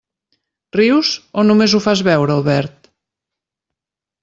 Rius 0.77 1.11
o 1.41 1.43
només 1.51 1.77
ho 1.77 1.83
fas 1.87 2.03
veure, 2.09 2.39
Albert? 2.41 2.91